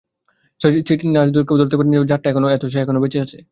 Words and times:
সেইটির 0.61 0.99
নাশ 1.13 1.27
কেউ 1.37 1.43
করতে 1.51 1.75
পারেনি 1.75 1.95
বলেই 1.95 2.09
জাতটা 2.11 2.27
এত 2.51 2.63
সয়ে 2.65 2.83
এখনও 2.83 3.03
বেঁচে 3.03 3.19
আছে। 3.25 3.37